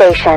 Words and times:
Station. 0.00 0.34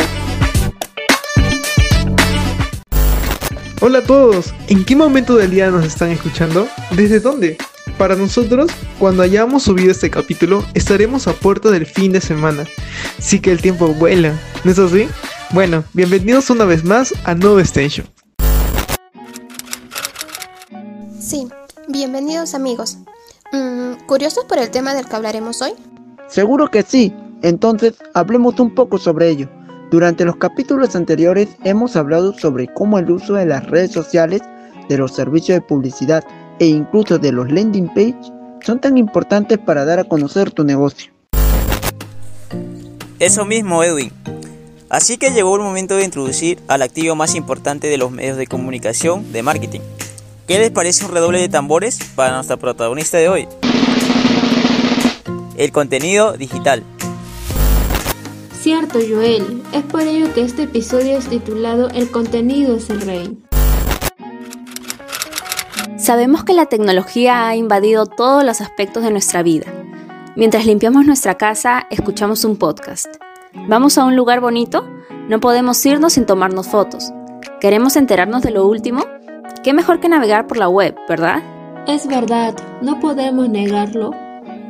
Hola 3.80 4.00
a 4.00 4.04
todos, 4.04 4.54
¿en 4.68 4.84
qué 4.84 4.93
momento 4.93 5.38
del 5.38 5.52
día 5.52 5.71
nos 5.71 5.86
están 5.86 6.09
escuchando? 6.09 6.68
¿Desde 6.91 7.21
dónde? 7.21 7.57
Para 7.98 8.18
nosotros, 8.18 8.70
cuando 8.99 9.23
hayamos 9.23 9.63
subido 9.63 9.91
este 9.91 10.09
capítulo, 10.09 10.66
estaremos 10.73 11.27
a 11.27 11.34
puerta 11.34 11.71
del 11.71 11.85
fin 11.85 12.12
de 12.12 12.20
semana. 12.20 12.66
Sí 13.20 13.40
que 13.40 13.52
el 13.52 13.62
tiempo 13.62 13.88
vuela, 13.88 14.38
¿no 14.66 14.71
es 14.71 14.80
así? 14.80 15.07
Bueno, 15.52 15.85
bienvenidos 15.93 16.49
una 16.49 16.66
vez 16.66 16.84
más 16.84 17.13
a 17.23 17.34
Nova 17.34 17.62
Station. 17.62 18.05
Sí, 21.21 21.48
bienvenidos 21.88 22.54
amigos. 22.54 22.98
Mm, 23.54 23.93
¿Curiosos 24.07 24.43
por 24.43 24.57
el 24.57 24.70
tema 24.71 24.93
del 24.93 25.07
que 25.07 25.16
hablaremos 25.16 25.62
hoy? 25.62 25.71
Seguro 26.27 26.70
que 26.70 26.84
sí, 26.84 27.13
entonces 27.43 27.93
hablemos 28.15 28.59
un 28.59 28.73
poco 28.73 28.97
sobre 28.97 29.29
ello. 29.29 29.47
Durante 29.91 30.25
los 30.25 30.38
capítulos 30.38 30.95
anteriores 30.95 31.49
hemos 31.63 31.95
hablado 31.95 32.34
sobre 32.34 32.67
cómo 32.73 32.97
el 32.97 33.11
uso 33.11 33.35
de 33.35 33.45
las 33.45 33.67
redes 33.67 33.91
sociales, 33.91 34.41
de 34.89 34.97
los 34.97 35.13
servicios 35.13 35.57
de 35.57 35.61
publicidad 35.61 36.23
e 36.59 36.65
incluso 36.65 37.20
de 37.20 37.31
los 37.31 37.51
landing 37.51 37.89
page 37.89 38.15
son 38.65 38.79
tan 38.79 38.98
importantes 38.98 39.59
para 39.59 39.85
dar 39.85 39.99
a 39.99 40.03
conocer 40.05 40.51
tu 40.51 40.63
negocio. 40.63 41.11
Eso 43.20 43.46
mismo, 43.46 43.84
Edwin. 43.84 44.12
Así 44.90 45.18
que 45.18 45.31
llegó 45.31 45.55
el 45.55 45.62
momento 45.62 45.96
de 45.96 46.05
introducir 46.05 46.59
al 46.68 46.81
activo 46.81 47.15
más 47.15 47.35
importante 47.35 47.87
de 47.87 47.98
los 47.98 48.12
medios 48.12 48.37
de 48.37 48.48
comunicación 48.48 49.31
de 49.31 49.43
marketing. 49.43 49.81
¿Qué 50.48 50.59
les 50.59 50.71
parece 50.71 51.05
un 51.05 51.12
redoble 51.12 51.40
de 51.40 51.49
tambores 51.49 51.99
para 52.15 52.35
nuestra 52.35 52.57
protagonista 52.57 53.18
de 53.18 53.29
hoy? 53.29 53.48
El 55.57 55.71
contenido 55.71 56.34
digital. 56.34 56.84
Cierto, 58.63 58.99
Joel. 59.05 59.61
Es 59.73 59.83
por 59.83 60.03
ello 60.03 60.33
que 60.33 60.39
este 60.39 60.63
episodio 60.63 61.17
es 61.17 61.27
titulado 61.27 61.89
El 61.89 62.09
contenido 62.09 62.77
es 62.77 62.89
el 62.89 63.01
rey. 63.01 63.37
Sabemos 65.97 66.45
que 66.45 66.53
la 66.53 66.67
tecnología 66.67 67.45
ha 67.45 67.57
invadido 67.57 68.06
todos 68.06 68.45
los 68.45 68.61
aspectos 68.61 69.03
de 69.03 69.11
nuestra 69.11 69.44
vida. 69.44 69.66
Mientras 70.38 70.66
limpiamos 70.66 71.06
nuestra 71.06 71.35
casa, 71.35 71.88
escuchamos 71.89 72.45
un 72.45 72.56
podcast. 72.56 73.13
Vamos 73.67 73.97
a 73.97 74.06
un 74.06 74.16
lugar 74.16 74.39
bonito, 74.39 74.88
no 75.28 75.41
podemos 75.41 75.85
irnos 75.85 76.13
sin 76.13 76.25
tomarnos 76.25 76.69
fotos. 76.69 77.11
¿Queremos 77.59 77.97
enterarnos 77.97 78.44
de 78.44 78.51
lo 78.51 78.66
último? 78.66 79.03
¿Qué 79.61 79.73
mejor 79.73 80.00
que 80.00 80.07
navegar 80.07 80.47
por 80.47 80.56
la 80.56 80.69
web, 80.69 80.95
verdad? 81.09 81.44
Es 81.85 82.07
verdad, 82.07 82.56
no 82.81 83.01
podemos 83.01 83.50
negarlo. 83.50 84.11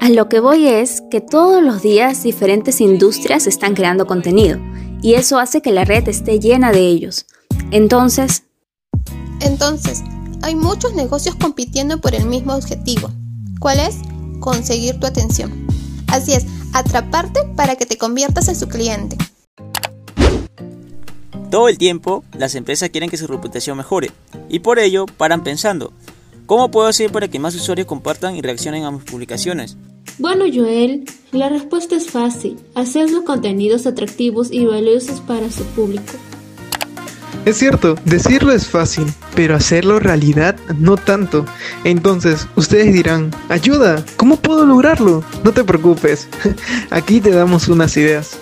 A 0.04 0.10
lo 0.10 0.28
que 0.28 0.42
voy 0.42 0.68
es 0.68 1.02
que 1.10 1.22
todos 1.22 1.64
los 1.64 1.82
días 1.82 2.24
diferentes 2.24 2.82
industrias 2.82 3.48
están 3.48 3.74
creando 3.74 4.06
contenido 4.06 4.60
y 5.02 5.14
eso 5.14 5.40
hace 5.40 5.62
que 5.62 5.72
la 5.72 5.86
red 5.86 6.06
esté 6.10 6.42
llena 6.42 6.74
de 6.74 6.82
ellos. 6.82 7.26
Entonces... 7.72 8.44
Entonces, 9.40 10.04
hay 10.42 10.56
muchos 10.56 10.94
negocios 10.94 11.36
compitiendo 11.36 12.02
por 12.02 12.16
el 12.16 12.26
mismo 12.26 12.54
objetivo. 12.54 13.12
¿Cuál 13.62 13.80
es? 13.80 14.00
Conseguir 14.42 15.00
tu 15.00 15.08
atención. 15.08 15.66
Así 16.08 16.34
es, 16.34 16.48
atraparte 16.74 17.46
para 17.56 17.78
que 17.78 17.86
te 17.86 17.98
conviertas 17.98 18.50
en 18.50 18.58
su 18.58 18.68
cliente. 18.68 19.16
Todo 21.50 21.70
el 21.70 21.78
tiempo, 21.78 22.26
las 22.38 22.56
empresas 22.56 22.90
quieren 22.90 23.10
que 23.10 23.16
su 23.16 23.28
reputación 23.28 23.78
mejore 23.78 24.12
y 24.50 24.60
por 24.60 24.80
ello 24.80 25.06
paran 25.06 25.46
pensando, 25.46 25.94
¿cómo 26.46 26.72
puedo 26.72 26.90
hacer 26.90 27.10
para 27.10 27.30
que 27.30 27.40
más 27.40 27.56
usuarios 27.56 27.88
compartan 27.88 28.36
y 28.36 28.42
reaccionen 28.42 28.84
a 28.84 28.92
mis 28.92 29.04
publicaciones? 29.04 29.78
Bueno, 30.20 30.46
Joel, 30.54 31.06
la 31.32 31.50
respuesta 31.50 31.96
es 31.96 32.10
fácil. 32.10 32.58
Hacer 32.76 33.10
los 33.10 33.24
contenidos 33.24 33.88
atractivos 33.88 34.52
y 34.52 34.66
valiosos 34.66 35.22
para 35.22 35.50
su 35.52 35.64
público. 35.66 36.14
Es 37.46 37.58
cierto, 37.58 37.96
decirlo 38.06 38.54
es 38.54 38.68
fácil, 38.68 39.06
pero 39.36 39.56
hacerlo 39.56 40.00
realidad 40.00 40.56
no 40.78 40.96
tanto. 40.96 41.46
Entonces, 41.84 42.48
ustedes 42.56 42.94
dirán, 42.94 43.32
ayuda, 43.50 44.06
¿cómo 44.16 44.38
puedo 44.38 44.66
lograrlo? 44.66 45.26
No 45.44 45.52
te 45.52 45.66
preocupes, 45.66 46.30
aquí 46.90 47.20
te 47.20 47.32
damos 47.32 47.68
unas 47.68 47.98
ideas. 47.98 48.40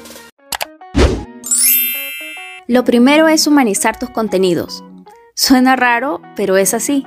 Lo 2.68 2.84
primero 2.84 3.28
es 3.28 3.48
humanizar 3.48 3.98
tus 3.98 4.12
contenidos. 4.12 4.84
Suena 5.34 5.76
raro, 5.76 6.22
pero 6.36 6.58
es 6.58 6.76
así. 6.76 7.04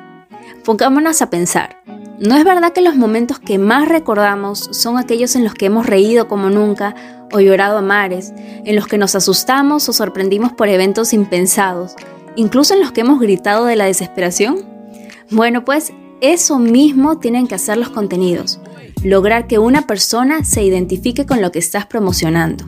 Pongámonos 0.65 1.22
a 1.22 1.31
pensar. 1.31 1.84
¿No 2.21 2.37
es 2.37 2.45
verdad 2.45 2.73
que 2.73 2.81
los 2.81 2.95
momentos 2.95 3.41
que 3.41 3.59
más 3.59 3.89
recordamos 3.89 4.69
son 4.71 4.99
aquellos 4.99 5.35
en 5.35 5.43
los 5.43 5.55
que 5.55 5.67
hemos 5.67 5.87
reído 5.87 6.29
como 6.29 6.49
nunca 6.49 6.95
o 7.33 7.41
llorado 7.41 7.79
a 7.79 7.83
mares, 7.83 8.33
en 8.37 8.77
los 8.77 8.87
que 8.87 8.99
nos 8.99 9.17
asustamos 9.17 9.89
o 9.89 9.93
sorprendimos 9.93 10.53
por 10.53 10.69
eventos 10.69 11.13
impensados, 11.13 11.97
incluso 12.37 12.75
en 12.75 12.81
los 12.81 12.93
que 12.93 13.01
hemos 13.01 13.19
gritado 13.19 13.65
de 13.65 13.75
la 13.75 13.87
desesperación? 13.87 14.59
Bueno, 15.33 15.65
pues 15.65 15.93
eso 16.21 16.61
mismo 16.61 17.19
tienen 17.19 17.49
que 17.49 17.57
hacer 17.57 17.79
los 17.79 17.89
contenidos, 17.89 18.61
lograr 19.03 19.49
que 19.49 19.59
una 19.59 19.85
persona 19.89 20.45
se 20.45 20.63
identifique 20.63 21.27
con 21.27 21.43
lo 21.43 21.51
que 21.51 21.59
estás 21.59 21.85
promocionando. 21.87 22.65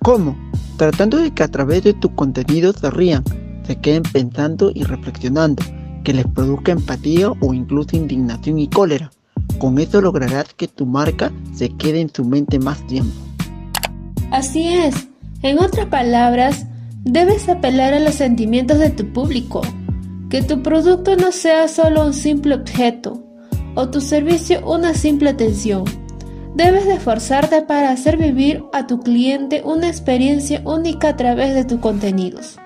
¿Cómo? 0.00 0.38
Tratando 0.78 1.18
de 1.18 1.32
que 1.32 1.42
a 1.42 1.48
través 1.48 1.84
de 1.84 1.92
tu 1.92 2.14
contenido 2.14 2.72
se 2.72 2.90
rían, 2.90 3.24
se 3.66 3.76
queden 3.76 4.04
pensando 4.04 4.72
y 4.74 4.84
reflexionando 4.84 5.62
que 6.04 6.12
les 6.12 6.26
produzca 6.26 6.72
empatía 6.72 7.30
o 7.30 7.54
incluso 7.54 7.96
indignación 7.96 8.58
y 8.58 8.68
cólera. 8.68 9.10
Con 9.58 9.78
eso 9.78 10.00
lograrás 10.00 10.54
que 10.54 10.68
tu 10.68 10.86
marca 10.86 11.32
se 11.54 11.70
quede 11.70 12.00
en 12.00 12.14
su 12.14 12.24
mente 12.24 12.58
más 12.58 12.86
tiempo. 12.86 13.14
Así 14.30 14.68
es. 14.68 15.08
En 15.42 15.58
otras 15.58 15.86
palabras, 15.86 16.66
debes 17.04 17.48
apelar 17.48 17.94
a 17.94 18.00
los 18.00 18.14
sentimientos 18.14 18.78
de 18.78 18.90
tu 18.90 19.12
público. 19.12 19.62
Que 20.30 20.42
tu 20.42 20.62
producto 20.62 21.16
no 21.16 21.32
sea 21.32 21.68
solo 21.68 22.04
un 22.04 22.12
simple 22.12 22.54
objeto 22.54 23.22
o 23.76 23.88
tu 23.90 24.00
servicio 24.00 24.66
una 24.66 24.94
simple 24.94 25.30
atención. 25.30 25.84
Debes 26.54 26.86
de 26.86 26.94
esforzarte 26.94 27.62
para 27.62 27.90
hacer 27.90 28.16
vivir 28.16 28.62
a 28.72 28.86
tu 28.86 29.00
cliente 29.00 29.62
una 29.64 29.88
experiencia 29.88 30.62
única 30.64 31.10
a 31.10 31.16
través 31.16 31.54
de 31.54 31.64
tus 31.64 31.80
contenidos. 31.80 32.58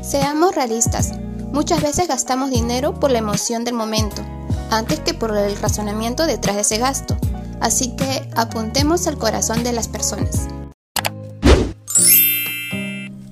Seamos 0.00 0.54
realistas. 0.54 1.19
Muchas 1.52 1.82
veces 1.82 2.06
gastamos 2.06 2.50
dinero 2.50 2.94
por 2.94 3.10
la 3.10 3.18
emoción 3.18 3.64
del 3.64 3.74
momento, 3.74 4.22
antes 4.70 5.00
que 5.00 5.14
por 5.14 5.36
el 5.36 5.56
razonamiento 5.56 6.26
detrás 6.26 6.54
de 6.54 6.62
ese 6.62 6.78
gasto. 6.78 7.16
Así 7.60 7.96
que 7.96 8.30
apuntemos 8.36 9.08
al 9.08 9.18
corazón 9.18 9.64
de 9.64 9.72
las 9.72 9.88
personas. 9.88 10.46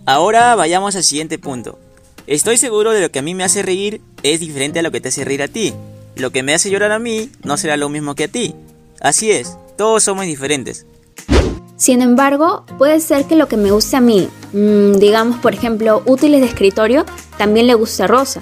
Ahora 0.05 0.55
vayamos 0.57 0.97
al 0.97 1.05
siguiente 1.05 1.39
punto. 1.39 1.79
Estoy 2.27 2.59
seguro 2.59 2.93
de 2.93 3.01
lo 3.01 3.11
que 3.11 3.21
a 3.21 3.23
mí 3.23 3.35
me 3.35 3.45
hace 3.45 3.63
reír 3.63 4.01
es 4.23 4.41
diferente 4.41 4.81
a 4.81 4.83
lo 4.83 4.91
que 4.91 5.01
te 5.01 5.09
hace 5.09 5.25
reír 5.25 5.43
a 5.43 5.49
ti. 5.49 5.73
Lo 6.17 6.33
que 6.33 6.43
me 6.43 6.55
hace 6.55 6.71
llorar 6.71 6.91
a 6.91 6.99
mí 6.99 7.31
no 7.45 7.57
será 7.57 7.77
lo 7.77 7.89
mismo 7.89 8.17
que 8.17 8.25
a 8.25 8.29
ti. 8.29 8.55
Así 9.01 9.31
es, 9.31 9.57
todos 9.77 10.03
somos 10.03 10.27
diferentes. 10.27 10.87
Sin 11.79 12.03
embargo, 12.03 12.65
puede 12.77 12.99
ser 12.99 13.27
que 13.27 13.37
lo 13.37 13.47
que 13.47 13.57
me 13.57 13.71
guste 13.71 13.97
a 13.97 14.01
mí, 14.01 14.29
mmm, 14.53 14.95
digamos 14.95 15.39
por 15.39 15.55
ejemplo 15.55 16.03
útiles 16.07 16.41
de 16.41 16.49
escritorio, 16.49 17.07
también 17.39 17.69
le 17.69 17.75
guste 17.75 18.03
a 18.03 18.09
Rosa, 18.09 18.41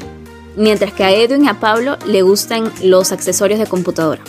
mientras 0.56 0.94
que 0.94 1.04
a 1.04 1.12
Edwin 1.12 1.44
y 1.44 1.48
a 1.48 1.60
Pablo 1.60 1.98
le 2.06 2.22
gustan 2.22 2.72
los 2.82 3.12
accesorios 3.12 3.60
de 3.60 3.66
computadora. 3.66 4.22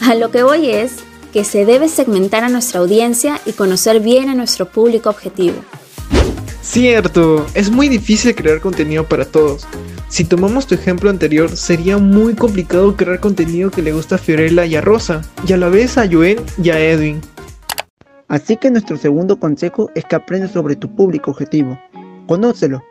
A 0.00 0.14
lo 0.14 0.30
que 0.30 0.42
voy 0.42 0.70
es 0.70 0.92
que 1.34 1.44
se 1.44 1.66
debe 1.66 1.90
segmentar 1.90 2.44
a 2.44 2.48
nuestra 2.48 2.80
audiencia 2.80 3.42
y 3.44 3.52
conocer 3.52 4.00
bien 4.00 4.30
a 4.30 4.34
nuestro 4.34 4.66
público 4.70 5.10
objetivo. 5.10 5.56
Cierto, 6.62 7.44
es 7.52 7.70
muy 7.70 7.88
difícil 7.88 8.34
crear 8.34 8.62
contenido 8.62 9.06
para 9.06 9.26
todos. 9.26 9.66
Si 10.08 10.24
tomamos 10.24 10.66
tu 10.66 10.74
ejemplo 10.74 11.10
anterior, 11.10 11.54
sería 11.54 11.98
muy 11.98 12.34
complicado 12.34 12.96
crear 12.96 13.20
contenido 13.20 13.70
que 13.70 13.82
le 13.82 13.92
gusta 13.92 14.14
a 14.14 14.18
Fiorella 14.18 14.64
y 14.64 14.76
a 14.76 14.80
Rosa, 14.80 15.20
y 15.46 15.52
a 15.52 15.58
la 15.58 15.68
vez 15.68 15.98
a 15.98 16.08
Joel 16.10 16.40
y 16.62 16.70
a 16.70 16.80
Edwin. 16.80 17.20
Así 18.28 18.56
que 18.56 18.70
nuestro 18.70 18.98
segundo 18.98 19.40
consejo 19.40 19.90
es 19.94 20.04
que 20.04 20.16
aprendas 20.16 20.50
sobre 20.52 20.76
tu 20.76 20.94
público 20.94 21.30
objetivo. 21.30 21.78
Conócelo, 22.26 22.82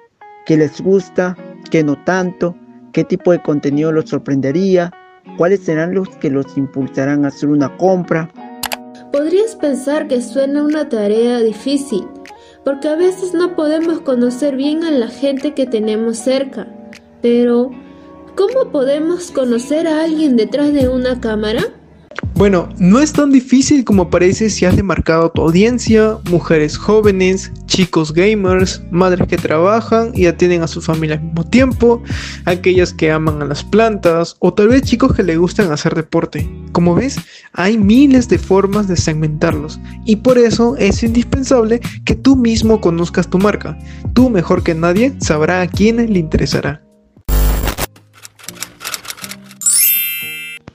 qué 0.47 0.57
les 0.57 0.81
gusta, 0.81 1.37
qué 1.69 1.83
no 1.83 1.95
tanto, 2.03 2.55
qué 2.91 3.03
tipo 3.03 3.31
de 3.31 3.41
contenido 3.43 3.91
los 3.91 4.09
sorprendería, 4.09 4.91
cuáles 5.37 5.59
serán 5.59 5.93
los 5.93 6.09
que 6.17 6.31
los 6.31 6.57
impulsarán 6.57 7.23
a 7.23 7.27
hacer 7.27 7.49
una 7.49 7.77
compra. 7.77 8.31
Podrías 9.11 9.55
pensar 9.55 10.07
que 10.07 10.23
suena 10.23 10.63
una 10.63 10.89
tarea 10.89 11.39
difícil, 11.39 12.07
porque 12.65 12.87
a 12.87 12.95
veces 12.95 13.35
no 13.35 13.55
podemos 13.55 14.01
conocer 14.01 14.55
bien 14.55 14.83
a 14.83 14.89
la 14.91 15.07
gente 15.07 15.53
que 15.53 15.67
tenemos 15.67 16.17
cerca. 16.17 16.67
Pero, 17.21 17.69
¿cómo 18.35 18.71
podemos 18.71 19.29
conocer 19.29 19.87
a 19.87 20.03
alguien 20.03 20.35
detrás 20.35 20.73
de 20.73 20.89
una 20.89 21.21
cámara? 21.21 21.63
Bueno, 22.37 22.69
no 22.77 22.99
es 22.99 23.13
tan 23.13 23.31
difícil 23.31 23.83
como 23.83 24.11
parece 24.11 24.51
si 24.51 24.63
has 24.63 24.75
demarcado 24.75 25.31
tu 25.31 25.41
audiencia, 25.41 26.19
mujeres 26.29 26.77
jóvenes, 26.77 27.51
chicos 27.65 28.13
gamers, 28.13 28.83
madres 28.91 29.27
que 29.27 29.37
trabajan 29.37 30.11
y 30.13 30.27
atienden 30.27 30.61
a 30.61 30.67
su 30.67 30.79
familia 30.79 31.15
al 31.15 31.23
mismo 31.23 31.43
tiempo, 31.49 32.03
aquellas 32.45 32.93
que 32.93 33.11
aman 33.11 33.41
a 33.41 33.45
las 33.45 33.63
plantas 33.63 34.35
o 34.37 34.53
tal 34.53 34.67
vez 34.67 34.83
chicos 34.83 35.15
que 35.15 35.23
le 35.23 35.35
gustan 35.35 35.71
hacer 35.71 35.95
deporte. 35.95 36.47
Como 36.73 36.93
ves, 36.93 37.19
hay 37.53 37.75
miles 37.75 38.29
de 38.29 38.37
formas 38.37 38.87
de 38.87 38.97
segmentarlos 38.97 39.79
y 40.05 40.17
por 40.17 40.37
eso 40.37 40.75
es 40.77 41.01
indispensable 41.01 41.81
que 42.05 42.13
tú 42.13 42.35
mismo 42.35 42.79
conozcas 42.81 43.27
tu 43.27 43.39
marca. 43.39 43.75
Tú 44.13 44.29
mejor 44.29 44.61
que 44.61 44.75
nadie 44.75 45.15
sabrá 45.21 45.61
a 45.61 45.67
quién 45.67 45.95
le 45.95 46.19
interesará. 46.19 46.83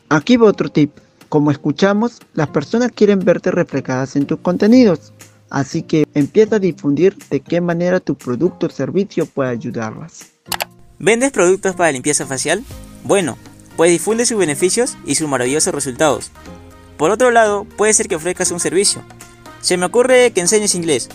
Aquí 0.09 0.37
va 0.37 0.49
otro 0.49 0.69
tip. 0.69 1.02
Como 1.33 1.51
escuchamos, 1.51 2.19
las 2.35 2.49
personas 2.49 2.93
quieren 2.93 3.21
verte 3.21 3.51
reflejadas 3.51 4.17
en 4.17 4.27
tus 4.27 4.41
contenidos, 4.41 5.15
así 5.49 5.83
que 5.83 6.07
empieza 6.13 6.57
a 6.57 6.59
difundir 6.59 7.17
de 7.31 7.41
qué 7.41 7.63
manera 7.63 8.01
tu 8.01 8.17
producto 8.17 8.67
o 8.67 8.69
servicio 8.69 9.25
puede 9.25 9.49
ayudarlas. 9.49 10.27
¿Vendes 10.99 11.33
productos 11.33 11.75
para 11.75 11.91
limpieza 11.91 12.27
facial? 12.27 12.63
Bueno, 13.05 13.39
pues 13.79 13.91
difunde 13.91 14.27
sus 14.27 14.37
beneficios 14.37 14.99
y 15.07 15.15
sus 15.15 15.27
maravillosos 15.27 15.75
resultados. 15.75 16.33
Por 16.99 17.11
otro 17.11 17.31
lado, 17.31 17.65
puede 17.79 17.95
ser 17.95 18.09
que 18.09 18.17
ofrezcas 18.17 18.51
un 18.51 18.61
servicio. 18.61 19.01
Se 19.63 19.79
me 19.79 19.87
ocurre 19.87 20.33
que 20.33 20.43
enseñes 20.43 20.75
inglés. 20.75 21.09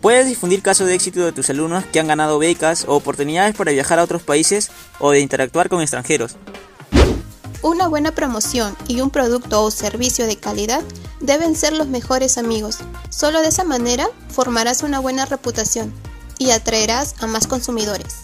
Puedes 0.00 0.28
difundir 0.28 0.62
casos 0.62 0.86
de 0.86 0.94
éxito 0.94 1.24
de 1.24 1.32
tus 1.32 1.50
alumnos 1.50 1.84
que 1.86 1.98
han 1.98 2.06
ganado 2.06 2.38
becas 2.38 2.84
o 2.86 2.94
oportunidades 2.94 3.56
para 3.56 3.72
viajar 3.72 3.98
a 3.98 4.04
otros 4.04 4.22
países 4.22 4.70
o 5.00 5.10
de 5.10 5.18
interactuar 5.18 5.68
con 5.68 5.82
extranjeros. 5.82 6.36
Una 7.62 7.88
buena 7.88 8.12
promoción 8.12 8.76
y 8.86 9.00
un 9.00 9.10
producto 9.10 9.62
o 9.62 9.70
servicio 9.70 10.26
de 10.26 10.36
calidad 10.36 10.82
deben 11.20 11.54
ser 11.54 11.72
los 11.72 11.88
mejores 11.88 12.38
amigos. 12.38 12.78
Solo 13.08 13.40
de 13.40 13.48
esa 13.48 13.64
manera 13.64 14.06
formarás 14.28 14.82
una 14.82 15.00
buena 15.00 15.24
reputación 15.24 15.92
y 16.38 16.50
atraerás 16.50 17.14
a 17.20 17.26
más 17.26 17.46
consumidores. 17.46 18.22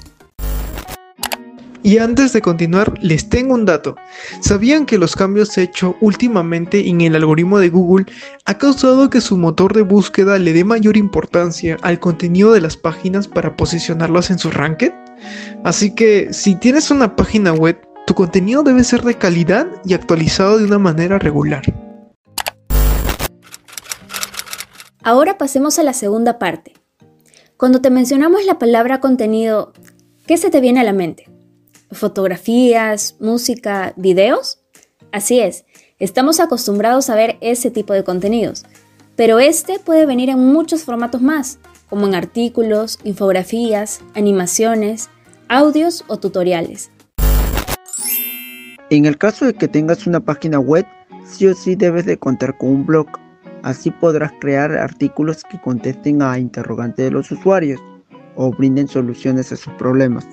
Y 1.85 1.99
antes 1.99 2.33
de 2.33 2.41
continuar, 2.41 2.95
les 3.01 3.29
tengo 3.29 3.55
un 3.55 3.65
dato. 3.65 3.97
¿Sabían 4.41 4.87
que 4.87 4.99
los 4.99 5.17
cambios 5.17 5.59
hechos 5.59 5.97
últimamente 6.01 6.89
en 6.89 7.01
el 7.01 7.17
algoritmo 7.17 7.59
de 7.59 7.71
Google 7.71 8.07
ha 8.45 8.57
causado 8.57 9.11
que 9.11 9.21
su 9.21 9.37
motor 9.37 9.75
de 9.75 9.83
búsqueda 9.83 10.39
le 10.39 10.53
dé 10.53 10.63
mayor 10.63 10.97
importancia 10.97 11.77
al 11.83 11.99
contenido 11.99 12.53
de 12.53 12.61
las 12.61 12.77
páginas 12.77 13.27
para 13.27 13.57
posicionarlas 13.57 14.31
en 14.31 14.39
su 14.39 14.51
ranking? 14.53 14.91
Así 15.65 15.93
que 15.93 16.33
si 16.33 16.55
tienes 16.55 16.93
una 16.93 17.17
página 17.17 17.53
web, 17.53 17.81
tu 18.07 18.15
contenido 18.15 18.63
debe 18.63 18.85
ser 18.85 19.03
de 19.03 19.17
calidad 19.17 19.67
y 19.85 19.95
actualizado 19.95 20.59
de 20.59 20.65
una 20.65 20.79
manera 20.79 21.19
regular. 21.19 21.63
Ahora 25.05 25.39
pasemos 25.39 25.79
a 25.79 25.83
la 25.83 25.93
segunda 25.93 26.39
parte. 26.39 26.75
Cuando 27.57 27.81
te 27.81 27.91
mencionamos 27.91 28.45
la 28.45 28.59
palabra 28.59 29.01
contenido, 29.01 29.73
¿qué 30.27 30.37
se 30.37 30.51
te 30.51 30.61
viene 30.61 30.81
a 30.81 30.85
la 30.85 30.93
mente? 30.93 31.29
¿Fotografías, 31.91 33.17
música, 33.21 33.95
videos? 33.97 34.61
Así 35.13 35.41
es, 35.41 35.65
estamos 35.99 36.41
acostumbrados 36.41 37.11
a 37.11 37.15
ver 37.15 37.37
ese 37.41 37.71
tipo 37.71 37.93
de 37.93 38.05
contenidos, 38.05 38.65
pero 39.15 39.39
este 39.39 39.79
puede 39.79 40.07
venir 40.07 40.31
en 40.31 40.39
muchos 40.39 40.83
formatos 40.85 41.21
más, 41.21 41.59
como 41.89 42.07
en 42.07 42.15
artículos, 42.15 42.99
infografías, 43.05 44.01
animaciones, 44.15 45.11
audios 45.49 46.05
o 46.07 46.17
tutoriales. 46.19 46.91
En 48.93 49.07
el 49.07 49.17
caso 49.17 49.47
de 49.47 49.55
que 49.55 49.69
tengas 49.69 50.07
una 50.07 50.21
página 50.21 50.59
web, 50.59 50.85
sí 51.25 51.47
o 51.47 51.55
sí 51.55 51.77
debes 51.77 52.05
de 52.05 52.19
contar 52.19 52.59
con 52.59 52.69
un 52.69 52.85
blog. 52.85 53.07
Así 53.63 53.91
podrás 53.91 54.33
crear 54.39 54.71
artículos 54.77 55.45
que 55.51 55.59
contesten 55.59 56.21
a 56.21 56.39
interrogantes 56.39 57.07
de 57.07 57.11
los 57.11 57.31
usuarios 57.31 57.81
o 58.37 58.51
brinden 58.51 58.89
soluciones 58.89 59.51
a 59.51 59.57
sus 59.57 59.73
problemas. 59.79 60.27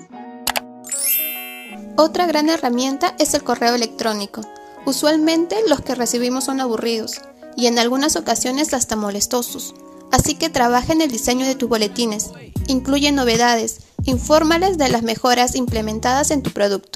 Otra 1.96 2.26
gran 2.26 2.50
herramienta 2.50 3.14
es 3.18 3.32
el 3.32 3.42
correo 3.42 3.74
electrónico. 3.74 4.42
Usualmente 4.84 5.56
los 5.66 5.80
que 5.80 5.94
recibimos 5.94 6.44
son 6.44 6.60
aburridos 6.60 7.22
y 7.56 7.66
en 7.66 7.78
algunas 7.78 8.14
ocasiones 8.16 8.74
hasta 8.74 8.94
molestosos. 8.94 9.74
Así 10.12 10.34
que 10.34 10.50
trabaja 10.50 10.92
en 10.92 11.00
el 11.00 11.10
diseño 11.10 11.46
de 11.46 11.54
tus 11.54 11.70
boletines. 11.70 12.32
Incluye 12.66 13.10
novedades, 13.10 13.86
infórmales 14.04 14.76
de 14.76 14.90
las 14.90 15.02
mejoras 15.02 15.54
implementadas 15.54 16.30
en 16.30 16.42
tu 16.42 16.50
producto. 16.50 16.89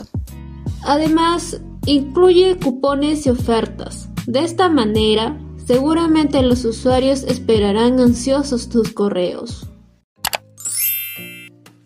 Además, 0.85 1.61
incluye 1.87 2.59
cupones 2.63 3.27
y 3.27 3.31
ofertas. 3.31 4.11
De 4.27 4.41
esta 4.41 4.69
manera, 4.69 5.39
seguramente 5.67 6.43
los 6.43 6.65
usuarios 6.67 7.23
esperarán 7.23 7.99
ansiosos 8.01 8.69
tus 8.69 8.93
correos. 8.93 9.67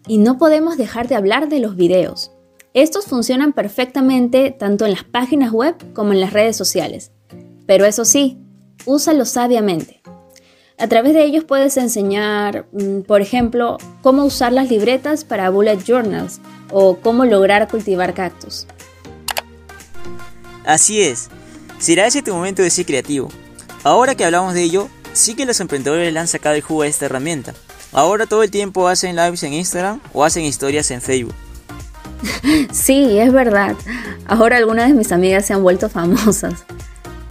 Y 0.09 0.19
no 0.19 0.37
podemos 0.37 0.77
dejar 0.77 1.07
de 1.07 1.15
hablar 1.15 1.49
de 1.49 1.61
los 1.61 1.77
videos. 1.77 2.33
Estos 2.75 3.05
funcionan 3.07 3.53
perfectamente 3.53 4.51
tanto 4.51 4.85
en 4.85 4.93
las 4.93 5.05
páginas 5.05 5.53
web 5.53 5.77
como 5.95 6.13
en 6.13 6.21
las 6.21 6.33
redes 6.33 6.57
sociales. 6.57 7.13
Pero 7.67 7.85
eso 7.85 8.05
sí, 8.05 8.39
úsalos 8.85 9.29
sabiamente. 9.29 10.03
A 10.77 10.89
través 10.89 11.15
de 11.15 11.25
ellos 11.25 11.45
puedes 11.45 11.77
enseñar, 11.77 12.67
mm, 12.73 13.03
por 13.03 13.21
ejemplo, 13.21 13.79
cómo 14.03 14.25
usar 14.25 14.53
las 14.53 14.71
libretas 14.71 15.25
para 15.25 15.51
bullet 15.51 15.79
journals 15.85 16.41
o 16.73 16.97
cómo 16.97 17.25
lograr 17.25 17.69
cultivar 17.69 18.15
cactus. 18.15 18.67
Así 20.69 21.01
es, 21.01 21.31
será 21.79 22.07
ese 22.07 22.21
tu 22.21 22.35
momento 22.35 22.61
de 22.61 22.69
ser 22.69 22.85
creativo. 22.85 23.31
Ahora 23.85 24.15
que 24.15 24.27
hablamos 24.27 24.53
de 24.53 24.65
ello, 24.65 24.91
sí 25.15 25.35
que 25.35 25.47
los 25.47 25.61
emprendedores 25.61 26.13
le 26.13 26.21
han 26.21 26.29
sacado 26.29 26.57
el 26.57 26.61
jugo 26.61 26.83
a 26.83 26.87
esta 26.87 27.07
herramienta. 27.07 27.55
Ahora 27.91 28.27
todo 28.27 28.43
el 28.43 28.51
tiempo 28.51 28.87
hacen 28.87 29.17
lives 29.17 29.43
en 29.45 29.55
Instagram 29.55 29.99
o 30.13 30.27
hacen 30.27 30.45
historias 30.45 30.91
en 30.91 31.01
Facebook. 31.01 31.35
Sí, 32.71 33.19
es 33.19 33.33
verdad. 33.33 33.77
Ahora 34.27 34.59
algunas 34.59 34.89
de 34.89 34.95
mis 34.95 35.11
amigas 35.11 35.47
se 35.47 35.55
han 35.55 35.63
vuelto 35.63 35.89
famosas. 35.89 36.65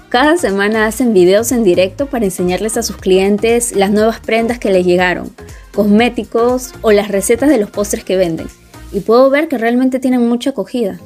Cada 0.10 0.38
semana 0.38 0.88
hacen 0.88 1.13
videos 1.13 1.51
en 1.51 1.63
directo 1.63 2.07
para 2.07 2.25
enseñarles 2.25 2.75
a 2.75 2.81
sus 2.81 2.98
clientes 2.98 3.75
las 3.75 3.92
nuevas 3.92 4.19
prendas 4.19 4.57
que 4.57 4.72
les 4.72 4.84
llegaron, 4.84 5.30
cosméticos 5.75 6.74
o 6.81 6.92
las 6.92 7.10
recetas 7.10 7.50
de 7.50 7.60
los 7.60 7.69
postres 7.69 8.04
que 8.04 8.18
venden. 8.18 8.48
Y 8.92 9.01
puedo 9.01 9.30
ver 9.30 9.48
que 9.48 9.60
realmente 9.60 10.00
tienen 10.00 10.28
mucha 10.28 10.50
acogida. 10.50 11.00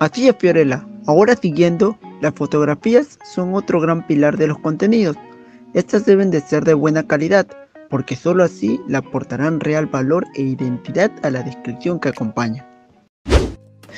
Así 0.00 0.28
es, 0.28 0.36
Fiorella. 0.38 0.86
Ahora 1.06 1.34
siguiendo, 1.34 1.98
las 2.20 2.34
fotografías 2.34 3.18
son 3.24 3.54
otro 3.54 3.80
gran 3.80 4.06
pilar 4.06 4.36
de 4.36 4.46
los 4.46 4.58
contenidos. 4.58 5.16
Estas 5.74 6.06
deben 6.06 6.30
de 6.30 6.40
ser 6.40 6.64
de 6.64 6.74
buena 6.74 7.02
calidad, 7.02 7.48
porque 7.90 8.14
solo 8.14 8.44
así 8.44 8.80
le 8.86 8.98
aportarán 8.98 9.58
real 9.58 9.86
valor 9.86 10.24
e 10.34 10.42
identidad 10.42 11.10
a 11.22 11.30
la 11.30 11.42
descripción 11.42 11.98
que 11.98 12.10
acompaña. 12.10 12.64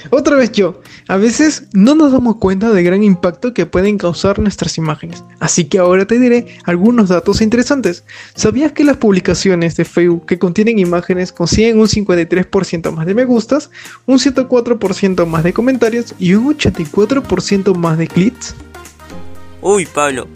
Otra 0.09 0.37
vez 0.37 0.53
yo, 0.53 0.81
a 1.09 1.17
veces 1.17 1.65
no 1.73 1.95
nos 1.95 2.13
damos 2.13 2.37
cuenta 2.37 2.71
del 2.71 2.85
gran 2.85 3.03
impacto 3.03 3.53
que 3.53 3.67
pueden 3.67 3.99
causar 3.99 4.39
nuestras 4.39 4.79
imágenes, 4.79 5.23
así 5.39 5.65
que 5.65 5.79
ahora 5.79 6.07
te 6.07 6.19
diré 6.19 6.59
algunos 6.65 7.11
datos 7.11 7.41
interesantes. 7.41 8.05
¿Sabías 8.35 8.73
que 8.73 8.85
las 8.85 8.97
publicaciones 8.97 9.77
de 9.77 9.85
Facebook 9.85 10.27
que 10.27 10.39
contienen 10.39 10.79
imágenes 10.79 11.33
consiguen 11.33 11.79
un 11.79 11.87
53% 11.87 12.93
más 12.93 13.07
de 13.07 13.15
me 13.15 13.25
gustas, 13.25 13.71
un 14.07 14.19
104% 14.19 15.27
más 15.27 15.45
de 15.45 15.53
comentarios 15.53 16.15
y 16.19 16.35
un 16.35 16.57
84% 16.57 17.75
más 17.75 17.99
de 17.99 18.09
clics? 18.09 18.55
Uy, 19.61 19.87
Pablo, 19.87 20.27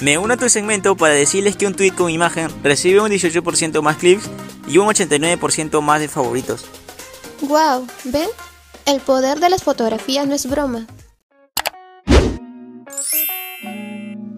me 0.00 0.18
uno 0.18 0.34
a 0.34 0.36
tu 0.36 0.48
segmento 0.48 0.96
para 0.96 1.14
decirles 1.14 1.56
que 1.56 1.66
un 1.66 1.74
tweet 1.74 1.92
con 1.92 2.10
imagen 2.10 2.48
recibe 2.62 3.00
un 3.00 3.10
18% 3.10 3.80
más 3.82 3.96
clips 3.96 4.28
y 4.68 4.78
un 4.78 4.88
89% 4.88 5.80
más 5.80 6.00
de 6.00 6.08
favoritos. 6.08 6.64
¡Wow! 7.42 7.86
¿Ven? 8.04 8.28
El 8.86 9.00
poder 9.00 9.40
de 9.40 9.48
las 9.48 9.62
fotografías 9.62 10.26
no 10.26 10.34
es 10.34 10.46
broma. 10.46 10.86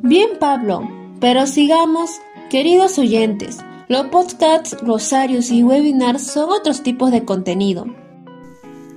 Bien, 0.02 0.38
Pablo, 0.38 0.88
pero 1.20 1.48
sigamos, 1.48 2.10
queridos 2.48 2.96
oyentes. 2.96 3.56
Los 3.88 4.06
podcasts, 4.06 4.76
rosarios 4.82 5.50
y 5.50 5.64
webinars 5.64 6.28
son 6.28 6.50
otros 6.50 6.84
tipos 6.84 7.10
de 7.10 7.24
contenido. 7.24 7.86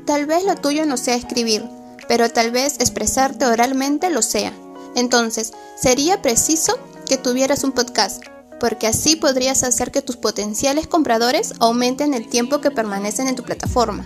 Tal 0.06 0.27
vez 0.27 0.46
lo 0.46 0.56
tuyo 0.56 0.86
no 0.86 0.98
sea 0.98 1.15
escribir, 1.15 1.65
pero 2.08 2.29
tal 2.29 2.51
vez 2.51 2.79
expresarte 2.79 3.46
oralmente 3.46 4.12
lo 4.12 4.22
sea. 4.22 4.53
Entonces, 4.96 5.53
sería 5.75 6.22
preciso 6.22 6.77
que 7.08 7.18
tuvieras 7.18 7.63
un 7.63 7.72
podcast, 7.72 8.24
porque 8.60 8.86
así 8.86 9.15
podrías 9.15 9.63
hacer 9.63 9.91
que 9.91 10.03
tus 10.03 10.15
potenciales 10.15 10.86
compradores 10.86 11.56
aumenten 11.60 12.13
el 12.13 12.29
tiempo 12.29 12.62
que 12.62 12.70
permanecen 12.70 13.27
en 13.27 13.36
tu 13.36 13.41
plataforma 13.41 14.06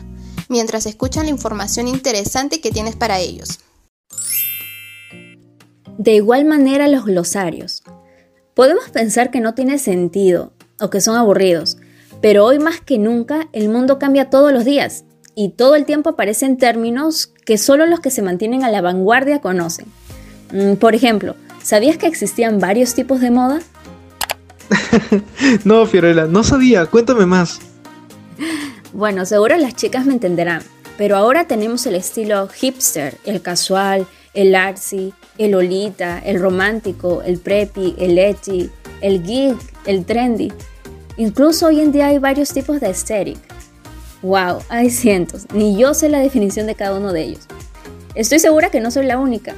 mientras 0.50 0.86
escuchan 0.86 1.26
la 1.26 1.32
información 1.32 1.88
interesante 1.88 2.62
que 2.62 2.72
tienes 2.72 2.96
para 2.96 3.20
ellos. 3.20 3.60
De 5.98 6.16
igual 6.16 6.46
manera 6.46 6.88
los 6.88 7.06
glosarios. 7.06 7.84
Podemos 8.54 8.90
pensar 8.90 9.32
que 9.32 9.40
no 9.40 9.54
tiene 9.54 9.80
sentido 9.80 10.54
o 10.80 10.90
que 10.90 11.02
son 11.02 11.16
aburridos, 11.16 11.78
pero 12.22 12.46
hoy 12.46 12.60
más 12.60 12.82
que 12.82 12.98
nunca 12.98 13.48
el 13.52 13.70
mundo 13.70 14.00
cambia 14.00 14.30
todos 14.30 14.52
los 14.52 14.66
días 14.66 15.06
y 15.36 15.50
todo 15.50 15.76
el 15.76 15.86
tiempo 15.86 16.12
aparecen 16.12 16.58
términos 16.58 17.34
que 17.46 17.58
solo 17.58 17.86
los 17.86 18.00
que 18.00 18.12
se 18.12 18.22
mantienen 18.22 18.64
a 18.64 18.72
la 18.72 18.82
vanguardia 18.82 19.42
conocen. 19.42 19.86
Mm, 20.52 20.74
por 20.76 20.96
ejemplo, 20.96 21.36
¿sabías 21.62 21.98
que 21.98 22.08
existían 22.08 22.60
varios 22.60 22.94
tipos 22.94 23.20
de 23.20 23.32
moda? 23.32 23.60
no, 25.64 25.86
Fiorella, 25.86 26.26
no 26.26 26.44
sabía. 26.44 26.86
Cuéntame 26.86 27.26
más. 27.26 27.60
Bueno, 28.94 29.26
seguro 29.26 29.58
las 29.58 29.76
chicas 29.76 30.06
me 30.06 30.14
entenderán, 30.14 30.62
pero 31.00 31.18
ahora 31.18 31.48
tenemos 31.48 31.84
el 31.88 31.96
estilo 31.96 32.48
hipster, 32.48 33.18
el 33.26 33.42
casual, 33.42 34.06
el 34.36 34.54
artsy, 34.54 35.16
el 35.40 35.52
lolita, 35.52 36.20
el 36.20 36.40
romántico, 36.40 37.24
el 37.24 37.40
preppy, 37.40 37.96
el 37.98 38.20
edgy, 38.20 38.70
el 39.02 39.24
geek, 39.24 39.58
el 39.88 40.06
trendy. 40.06 40.54
Incluso 41.18 41.68
hoy 41.68 41.82
en 41.82 41.92
día 41.92 42.08
hay 42.08 42.20
varios 42.20 42.54
tipos 42.54 42.80
de 42.80 42.88
aesthetic. 42.88 43.40
Wow, 44.22 44.60
hay 44.70 44.92
cientos, 44.92 45.48
ni 45.56 45.76
yo 45.76 45.96
sé 45.96 46.08
la 46.08 46.20
definición 46.20 46.68
de 46.68 46.76
cada 46.76 46.96
uno 46.96 47.14
de 47.14 47.24
ellos. 47.24 47.48
Estoy 48.14 48.38
segura 48.38 48.70
que 48.70 48.80
no 48.80 48.92
soy 48.92 49.08
la 49.08 49.18
única. 49.18 49.56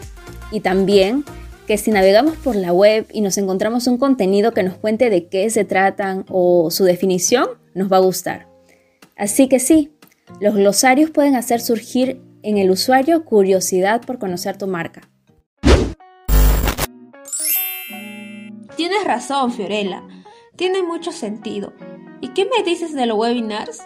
Y 0.50 0.62
también 0.62 1.26
que 1.68 1.78
si 1.78 1.92
navegamos 1.92 2.38
por 2.38 2.56
la 2.56 2.72
web 2.72 3.06
y 3.12 3.20
nos 3.20 3.38
encontramos 3.38 3.88
un 3.88 3.98
contenido 3.98 4.54
que 4.54 4.64
nos 4.64 4.78
cuente 4.78 5.10
de 5.10 5.28
qué 5.28 5.50
se 5.50 5.66
tratan 5.66 6.24
o 6.30 6.72
su 6.72 6.86
definición, 6.86 7.50
nos 7.74 7.92
va 7.92 7.98
a 7.98 8.02
gustar. 8.02 8.55
Así 9.16 9.48
que 9.48 9.60
sí, 9.60 9.92
los 10.40 10.56
glosarios 10.56 11.10
pueden 11.10 11.36
hacer 11.36 11.62
surgir 11.62 12.22
en 12.44 12.58
el 12.58 12.70
usuario 12.70 13.26
curiosidad 13.26 14.02
por 14.06 14.20
conocer 14.20 14.58
tu 14.58 14.68
marca. 14.68 15.02
Tienes 18.76 19.06
razón, 19.06 19.54
Fiorella. 19.54 20.04
Tiene 20.58 20.84
mucho 20.84 21.12
sentido. 21.12 21.74
¿Y 22.22 22.30
qué 22.30 22.46
me 22.46 22.64
dices 22.64 22.94
de 22.94 23.06
los 23.06 23.18
webinars? 23.18 23.82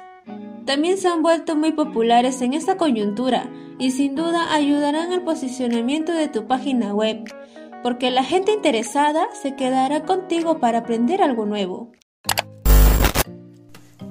También 0.65 0.97
se 0.97 1.07
han 1.07 1.21
vuelto 1.21 1.55
muy 1.55 1.71
populares 1.71 2.41
en 2.41 2.53
esta 2.53 2.77
coyuntura 2.77 3.49
y 3.77 3.91
sin 3.91 4.15
duda 4.15 4.53
ayudarán 4.53 5.11
al 5.11 5.23
posicionamiento 5.23 6.11
de 6.11 6.27
tu 6.27 6.47
página 6.47 6.93
web, 6.93 7.23
porque 7.81 8.11
la 8.11 8.23
gente 8.23 8.51
interesada 8.51 9.27
se 9.33 9.55
quedará 9.55 10.03
contigo 10.03 10.59
para 10.59 10.79
aprender 10.79 11.21
algo 11.21 11.45
nuevo. 11.45 11.91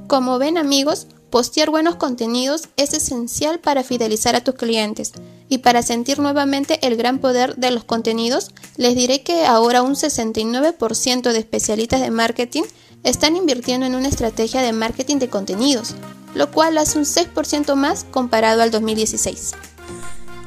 Como 0.08 0.38
ven 0.38 0.56
amigos, 0.56 1.06
postear 1.28 1.68
buenos 1.68 1.96
contenidos 1.96 2.70
es 2.78 2.94
esencial 2.94 3.60
para 3.60 3.84
fidelizar 3.84 4.34
a 4.36 4.40
tus 4.40 4.54
clientes. 4.54 5.12
Y 5.50 5.58
para 5.58 5.82
sentir 5.82 6.18
nuevamente 6.18 6.78
el 6.86 6.96
gran 6.96 7.18
poder 7.18 7.56
de 7.56 7.70
los 7.70 7.84
contenidos, 7.84 8.50
les 8.78 8.94
diré 8.94 9.22
que 9.22 9.44
ahora 9.44 9.82
un 9.82 9.96
69% 9.96 11.30
de 11.30 11.38
especialistas 11.38 12.00
de 12.00 12.10
marketing 12.10 12.62
están 13.04 13.36
invirtiendo 13.36 13.84
en 13.84 13.94
una 13.94 14.08
estrategia 14.08 14.62
de 14.62 14.72
marketing 14.72 15.16
de 15.18 15.28
contenidos, 15.28 15.94
lo 16.34 16.50
cual 16.50 16.78
hace 16.78 16.96
un 16.96 17.04
6% 17.04 17.74
más 17.74 18.06
comparado 18.10 18.62
al 18.62 18.70
2016. 18.70 19.52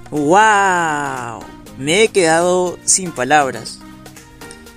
¡Wow! 0.09 1.43
Me 1.77 2.01
he 2.01 2.07
quedado 2.07 2.79
sin 2.83 3.11
palabras. 3.11 3.77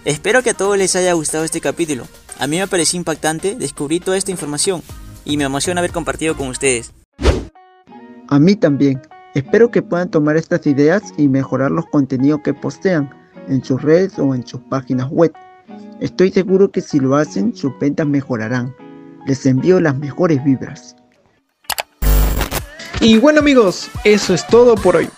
Espero 0.04 0.42
que 0.42 0.50
a 0.50 0.54
todos 0.54 0.76
les 0.76 0.94
haya 0.94 1.14
gustado 1.14 1.44
este 1.44 1.62
capítulo. 1.62 2.06
A 2.38 2.46
mí 2.46 2.58
me 2.58 2.66
pareció 2.66 2.98
impactante 2.98 3.54
descubrir 3.54 4.02
toda 4.02 4.16
esta 4.16 4.30
información 4.30 4.82
y 5.24 5.36
me 5.36 5.44
emociona 5.44 5.80
haber 5.80 5.92
compartido 5.92 6.36
con 6.36 6.48
ustedes. 6.48 6.92
A 8.28 8.38
mí 8.38 8.56
también. 8.56 9.00
Espero 9.34 9.70
que 9.70 9.82
puedan 9.82 10.10
tomar 10.10 10.36
estas 10.36 10.66
ideas 10.66 11.02
y 11.16 11.28
mejorar 11.28 11.70
los 11.70 11.86
contenidos 11.86 12.40
que 12.44 12.54
postean 12.54 13.10
en 13.48 13.64
sus 13.64 13.82
redes 13.82 14.18
o 14.18 14.34
en 14.34 14.46
sus 14.46 14.60
páginas 14.62 15.08
web. 15.10 15.32
Estoy 16.00 16.30
seguro 16.30 16.70
que 16.70 16.80
si 16.80 17.00
lo 17.00 17.16
hacen, 17.16 17.54
sus 17.54 17.76
ventas 17.80 18.06
mejorarán. 18.06 18.74
Les 19.26 19.44
envío 19.46 19.80
las 19.80 19.96
mejores 19.96 20.42
vibras. 20.44 20.94
Y 23.00 23.18
bueno 23.18 23.40
amigos, 23.40 23.90
eso 24.04 24.34
es 24.34 24.46
todo 24.46 24.76
por 24.76 24.96
hoy. 24.96 25.08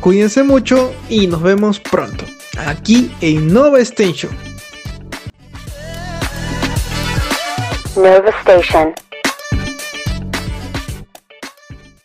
Cuídense 0.00 0.42
mucho 0.42 0.92
y 1.08 1.26
nos 1.26 1.42
vemos 1.42 1.78
pronto, 1.78 2.24
aquí 2.58 3.10
en 3.20 3.52
Nova 3.52 3.80
Station. 3.80 4.49
Nova 8.00 8.32
Station. 8.40 8.94